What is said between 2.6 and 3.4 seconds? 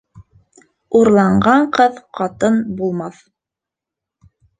булмаҫ